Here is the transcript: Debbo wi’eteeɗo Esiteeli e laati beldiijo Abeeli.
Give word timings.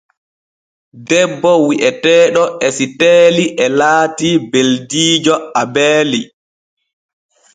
Debbo 1.09 1.51
wi’eteeɗo 1.65 2.43
Esiteeli 2.67 3.45
e 3.63 3.65
laati 3.79 4.29
beldiijo 4.51 5.35
Abeeli. 5.61 6.21